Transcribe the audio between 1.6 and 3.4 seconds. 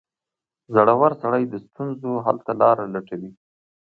ستونزو حل ته لاره لټوي.